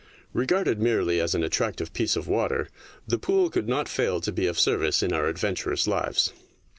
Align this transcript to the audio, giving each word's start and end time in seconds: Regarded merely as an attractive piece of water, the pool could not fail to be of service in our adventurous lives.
Regarded 0.33 0.81
merely 0.81 1.21
as 1.21 1.35
an 1.35 1.43
attractive 1.43 1.93
piece 1.93 2.15
of 2.15 2.27
water, 2.27 2.69
the 3.07 3.19
pool 3.19 3.51
could 3.51 3.67
not 3.69 3.87
fail 3.87 4.19
to 4.21 4.31
be 4.31 4.47
of 4.47 4.59
service 4.59 5.03
in 5.03 5.13
our 5.13 5.27
adventurous 5.27 5.85
lives. 5.85 6.33